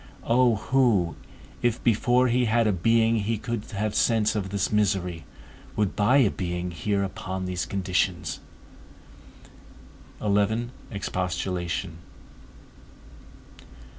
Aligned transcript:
O 0.23 0.55
who, 0.55 1.15
if 1.61 1.83
before 1.83 2.27
he 2.27 2.45
had 2.45 2.65
a 2.65 2.71
being 2.71 3.17
he 3.17 3.37
could 3.37 3.65
have 3.65 3.93
sense 3.93 4.35
of 4.35 4.49
this 4.49 4.71
misery, 4.71 5.25
would 5.75 5.95
buy 5.95 6.17
a 6.17 6.31
being 6.31 6.71
here 6.71 7.03
upon 7.03 7.45
these 7.45 7.67
conditions? 7.67 8.39
XI. 10.19 10.69
EXPOSTULATION. 10.89 11.99